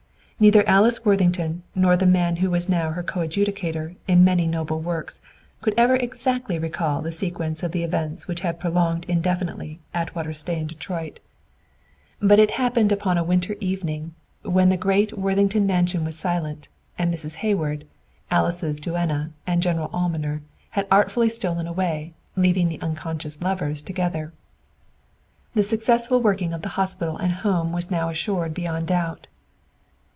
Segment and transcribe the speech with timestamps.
[0.41, 5.21] Neither Alice Worthington nor the man who was now her coadjutor in many noble works
[5.61, 10.57] could ever exactly recall the sequence of the events which had prolonged indefinitely Atwater's stay
[10.59, 11.19] in Detroit.
[12.19, 16.69] But it had happened upon a winter evening, when the great Worthington mansion was silent,
[16.97, 17.35] and Mrs.
[17.45, 17.85] Hayward,
[18.31, 20.41] Alice's duenna and general almoner,
[20.71, 24.33] had artfully stolen away, leaving the unconscious lovers together.
[25.53, 29.27] The successful working of the Hospital and Home was now assured beyond a doubt.